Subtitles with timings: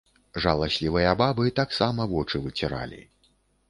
[0.45, 3.09] Жаласлівыя бабы таксама вочы выціралі.